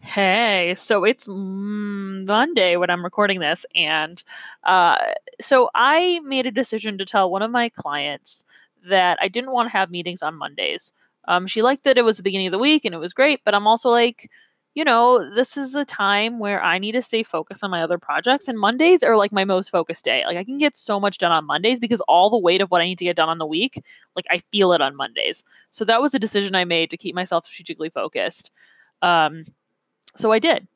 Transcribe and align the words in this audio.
Hey, 0.00 0.74
so 0.76 1.04
it's 1.04 1.26
Monday 1.28 2.76
when 2.76 2.90
I'm 2.90 3.02
recording 3.04 3.40
this, 3.40 3.64
and 3.74 4.22
uh, 4.64 4.96
so 5.40 5.68
I 5.74 6.20
made 6.24 6.46
a 6.46 6.50
decision 6.50 6.98
to 6.98 7.06
tell 7.06 7.30
one 7.30 7.42
of 7.42 7.50
my 7.50 7.68
clients 7.70 8.44
that 8.88 9.18
I 9.20 9.28
didn't 9.28 9.52
want 9.52 9.68
to 9.68 9.72
have 9.72 9.90
meetings 9.90 10.22
on 10.22 10.36
Mondays. 10.36 10.92
Um, 11.28 11.46
she 11.46 11.62
liked 11.62 11.84
that 11.84 11.98
it 11.98 12.04
was 12.04 12.18
the 12.18 12.22
beginning 12.22 12.46
of 12.46 12.52
the 12.52 12.58
week 12.58 12.84
and 12.84 12.94
it 12.94 12.98
was 12.98 13.12
great, 13.12 13.40
but 13.44 13.52
I'm 13.54 13.66
also 13.66 13.88
like, 13.88 14.30
you 14.76 14.84
know, 14.84 15.28
this 15.34 15.56
is 15.56 15.74
a 15.74 15.84
time 15.84 16.38
where 16.38 16.62
I 16.62 16.78
need 16.78 16.92
to 16.92 17.02
stay 17.02 17.22
focused 17.24 17.64
on 17.64 17.70
my 17.70 17.82
other 17.82 17.98
projects, 17.98 18.46
and 18.48 18.58
Mondays 18.58 19.02
are 19.02 19.16
like 19.16 19.32
my 19.32 19.44
most 19.44 19.70
focused 19.70 20.04
day. 20.04 20.24
Like 20.26 20.36
I 20.36 20.44
can 20.44 20.58
get 20.58 20.76
so 20.76 21.00
much 21.00 21.18
done 21.18 21.32
on 21.32 21.46
Mondays 21.46 21.80
because 21.80 22.00
all 22.02 22.30
the 22.30 22.38
weight 22.38 22.60
of 22.60 22.70
what 22.70 22.82
I 22.82 22.84
need 22.84 22.98
to 22.98 23.04
get 23.04 23.16
done 23.16 23.30
on 23.30 23.38
the 23.38 23.46
week, 23.46 23.82
like 24.14 24.26
I 24.30 24.38
feel 24.52 24.72
it 24.72 24.80
on 24.82 24.94
Mondays. 24.94 25.42
So 25.70 25.84
that 25.86 26.00
was 26.02 26.14
a 26.14 26.18
decision 26.18 26.54
I 26.54 26.64
made 26.66 26.90
to 26.90 26.96
keep 26.98 27.14
myself 27.14 27.46
strategically 27.46 27.88
focused. 27.90 28.50
Um, 29.02 29.44
so 30.16 30.32
I 30.32 30.38
did. 30.38 30.66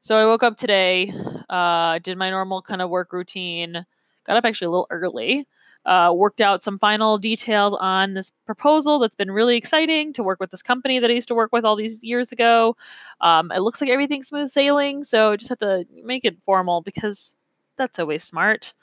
So 0.00 0.16
I 0.16 0.24
woke 0.24 0.42
up 0.42 0.56
today, 0.56 1.12
uh, 1.48 1.98
did 1.98 2.16
my 2.16 2.30
normal 2.30 2.62
kind 2.62 2.80
of 2.80 2.90
work 2.90 3.12
routine, 3.12 3.84
got 4.24 4.36
up 4.36 4.44
actually 4.44 4.66
a 4.66 4.70
little 4.70 4.86
early, 4.90 5.46
uh, 5.84 6.12
worked 6.14 6.40
out 6.40 6.62
some 6.62 6.78
final 6.78 7.18
details 7.18 7.74
on 7.80 8.14
this 8.14 8.32
proposal 8.46 8.98
that's 8.98 9.14
been 9.14 9.30
really 9.30 9.56
exciting 9.56 10.12
to 10.12 10.22
work 10.22 10.40
with 10.40 10.50
this 10.50 10.62
company 10.62 10.98
that 10.98 11.10
I 11.10 11.14
used 11.14 11.28
to 11.28 11.34
work 11.34 11.52
with 11.52 11.64
all 11.64 11.76
these 11.76 12.02
years 12.04 12.32
ago. 12.32 12.76
Um, 13.20 13.50
it 13.52 13.60
looks 13.60 13.80
like 13.80 13.90
everything's 13.90 14.28
smooth 14.28 14.50
sailing, 14.50 15.04
so 15.04 15.32
I 15.32 15.36
just 15.36 15.48
have 15.48 15.58
to 15.58 15.84
make 16.02 16.24
it 16.24 16.42
formal 16.42 16.82
because 16.82 17.36
that's 17.76 17.98
always 17.98 18.24
smart. 18.24 18.74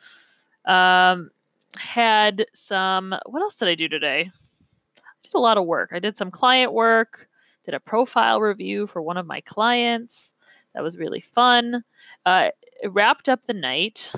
Um, 0.65 1.29
had 1.77 2.45
some, 2.53 3.15
what 3.25 3.41
else 3.41 3.55
did 3.55 3.69
I 3.69 3.75
do 3.75 3.87
today? 3.87 4.31
I 4.97 5.01
did 5.21 5.33
a 5.33 5.39
lot 5.39 5.57
of 5.57 5.65
work. 5.65 5.91
I 5.93 5.99
did 5.99 6.17
some 6.17 6.31
client 6.31 6.73
work 6.73 7.27
did 7.67 7.75
a 7.75 7.79
profile 7.81 8.39
review 8.39 8.87
for 8.87 9.01
one 9.01 9.17
of 9.17 9.25
my 9.25 9.41
clients. 9.41 10.33
That 10.73 10.83
was 10.83 10.97
really 10.97 11.19
fun. 11.19 11.83
Uh, 12.25 12.51
wrapped 12.85 13.27
up 13.27 13.41
the 13.43 13.53
night. 13.53 14.11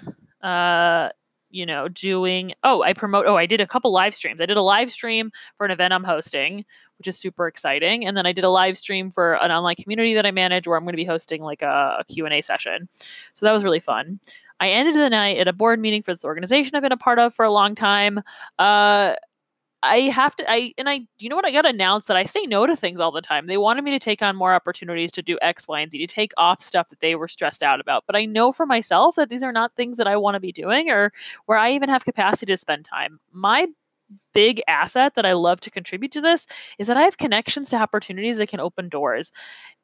Uh, 0.43 1.09
you 1.51 1.65
know, 1.65 1.87
doing 1.87 2.53
oh, 2.63 2.83
I 2.83 2.93
promote 2.93 3.25
oh, 3.25 3.35
I 3.35 3.47
did 3.47 3.59
a 3.59 3.65
couple 3.65 3.91
live 3.91 4.13
streams. 4.13 4.39
I 4.39 4.45
did 4.45 4.55
a 4.55 4.61
live 4.61 4.91
stream 4.91 5.31
for 5.57 5.65
an 5.65 5.71
event 5.71 5.93
I'm 5.93 6.03
hosting, 6.03 6.63
which 6.99 7.07
is 7.07 7.17
super 7.17 7.47
exciting. 7.47 8.05
And 8.05 8.15
then 8.15 8.27
I 8.27 8.33
did 8.33 8.43
a 8.43 8.51
live 8.51 8.77
stream 8.77 9.09
for 9.09 9.33
an 9.33 9.49
online 9.49 9.77
community 9.77 10.13
that 10.13 10.27
I 10.27 10.31
manage 10.31 10.67
where 10.67 10.77
I'm 10.77 10.83
going 10.83 10.93
to 10.93 10.97
be 10.97 11.05
hosting 11.05 11.41
like 11.41 11.63
a, 11.63 11.97
a 12.01 12.03
Q&A 12.07 12.41
session. 12.41 12.87
So 13.33 13.47
that 13.47 13.51
was 13.51 13.63
really 13.63 13.79
fun. 13.79 14.19
I 14.59 14.69
ended 14.69 14.93
the 14.93 15.09
night 15.09 15.39
at 15.39 15.47
a 15.47 15.53
board 15.53 15.79
meeting 15.79 16.03
for 16.03 16.13
this 16.13 16.23
organization 16.25 16.75
I've 16.75 16.83
been 16.83 16.91
a 16.91 16.97
part 16.97 17.17
of 17.17 17.33
for 17.33 17.45
a 17.45 17.51
long 17.51 17.73
time. 17.73 18.19
Uh, 18.59 19.15
I 19.81 19.97
have 20.09 20.35
to 20.35 20.45
I 20.49 20.73
and 20.77 20.89
I 20.89 21.01
you 21.19 21.29
know 21.29 21.35
what 21.35 21.45
I 21.45 21.51
got 21.51 21.65
announced 21.65 22.07
that 22.09 22.17
I 22.17 22.23
say 22.23 22.41
no 22.45 22.65
to 22.65 22.75
things 22.75 22.99
all 22.99 23.11
the 23.11 23.21
time. 23.21 23.47
They 23.47 23.57
wanted 23.57 23.83
me 23.83 23.91
to 23.91 23.99
take 23.99 24.21
on 24.21 24.35
more 24.35 24.53
opportunities 24.53 25.11
to 25.13 25.21
do 25.21 25.37
X, 25.41 25.67
Y, 25.67 25.79
and 25.79 25.91
Z, 25.91 25.97
to 25.99 26.07
take 26.07 26.33
off 26.37 26.61
stuff 26.61 26.89
that 26.89 26.99
they 26.99 27.15
were 27.15 27.27
stressed 27.27 27.63
out 27.63 27.79
about. 27.79 28.03
But 28.05 28.15
I 28.15 28.25
know 28.25 28.51
for 28.51 28.65
myself 28.65 29.15
that 29.15 29.29
these 29.29 29.43
are 29.43 29.53
not 29.53 29.75
things 29.75 29.97
that 29.97 30.07
I 30.07 30.17
want 30.17 30.35
to 30.35 30.39
be 30.39 30.51
doing 30.51 30.89
or 30.89 31.13
where 31.45 31.57
I 31.57 31.71
even 31.71 31.89
have 31.89 32.03
capacity 32.03 32.51
to 32.51 32.57
spend 32.57 32.85
time. 32.85 33.19
My 33.31 33.67
big 34.33 34.61
asset 34.67 35.13
that 35.15 35.25
I 35.25 35.33
love 35.33 35.59
to 35.61 35.71
contribute 35.71 36.11
to 36.13 36.21
this 36.21 36.47
is 36.77 36.87
that 36.87 36.97
I 36.97 37.03
have 37.03 37.17
connections 37.17 37.69
to 37.69 37.77
opportunities 37.77 38.37
that 38.37 38.49
can 38.49 38.59
open 38.59 38.89
doors, 38.89 39.31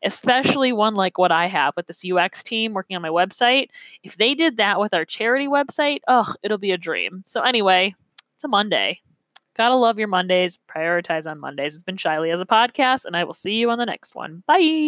especially 0.03 0.73
one 0.73 0.95
like 0.95 1.17
what 1.17 1.31
I 1.31 1.45
have 1.47 1.75
with 1.75 1.88
this 1.88 2.03
UX 2.03 2.43
team 2.43 2.73
working 2.73 2.95
on 2.95 3.01
my 3.01 3.09
website. 3.09 3.67
If 4.03 4.17
they 4.17 4.33
did 4.33 4.57
that 4.57 4.79
with 4.79 4.93
our 4.93 5.05
charity 5.05 5.47
website, 5.47 5.99
oh, 6.07 6.33
it'll 6.43 6.57
be 6.57 6.71
a 6.71 6.77
dream. 6.77 7.23
So 7.27 7.41
anyway, 7.41 7.95
it's 8.35 8.43
a 8.43 8.47
Monday. 8.47 9.01
Gotta 9.56 9.75
love 9.75 9.98
your 10.00 10.08
Mondays. 10.08 10.59
Prioritize 10.70 11.30
on 11.30 11.39
Mondays. 11.39 11.73
It's 11.75 11.84
been 11.84 11.98
Shyly 11.98 12.31
as 12.31 12.42
a 12.42 12.45
podcast, 12.45 13.06
and 13.06 13.16
I 13.16 13.23
will 13.23 13.34
see 13.34 13.56
you 13.56 13.70
on 13.70 13.80
the 13.80 13.86
next 13.86 14.16
one. 14.16 14.44
Bye. 14.47 14.84